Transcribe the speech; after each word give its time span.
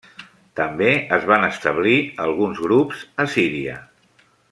També 0.59 0.87
es 1.17 1.27
van 1.33 1.45
establir 1.49 1.99
alguns 2.25 2.65
grups 2.67 3.05
a 3.25 3.31
Síria. 3.39 3.81